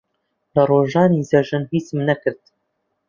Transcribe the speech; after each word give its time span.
لە 0.55 0.63
ڕۆژانی 0.71 1.27
جەژن 1.29 1.63
هیچم 1.73 1.97
نەکرد. 2.09 2.41